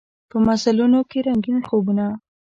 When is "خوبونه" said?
1.67-2.05